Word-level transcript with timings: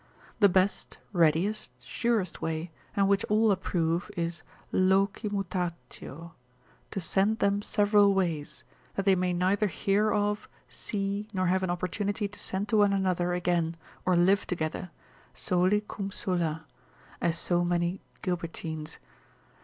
The 0.39 0.49
best, 0.49 0.97
readiest, 1.13 1.71
surest 1.77 2.41
way, 2.41 2.71
and 2.95 3.07
which 3.07 3.23
all 3.25 3.51
approve, 3.51 4.09
is 4.17 4.41
Loci 4.71 5.29
mutatio, 5.29 6.31
to 6.89 6.99
send 6.99 7.37
them 7.37 7.61
several 7.61 8.15
ways, 8.15 8.63
that 8.95 9.05
they 9.05 9.13
may 9.13 9.31
neither 9.31 9.67
hear 9.67 10.11
of, 10.11 10.49
see, 10.67 11.27
nor 11.35 11.45
have 11.45 11.61
an 11.61 11.69
opportunity 11.69 12.27
to 12.27 12.39
send 12.39 12.67
to 12.69 12.77
one 12.77 12.93
another 12.93 13.33
again, 13.33 13.77
or 14.03 14.15
live 14.15 14.47
together, 14.47 14.89
soli 15.35 15.83
cum 15.87 16.09
sola, 16.09 16.65
as 17.21 17.37
so 17.37 17.63
many 17.63 18.01
Gilbertines. 18.23 18.97